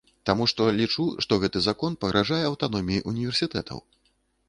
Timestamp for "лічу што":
0.77-1.39